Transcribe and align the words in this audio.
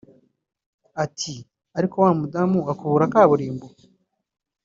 Ati 1.03 1.35
“Ariko 1.77 1.95
wa 2.03 2.11
mudamu 2.19 2.59
ukubura 2.71 3.11
kaburimbo 3.13 3.65